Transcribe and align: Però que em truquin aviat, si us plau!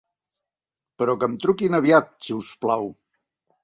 Però 1.03 1.15
que 1.25 1.31
em 1.33 1.37
truquin 1.45 1.81
aviat, 1.83 2.13
si 2.25 2.39
us 2.43 2.53
plau! 2.67 2.95